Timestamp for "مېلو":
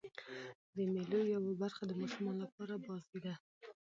0.93-1.19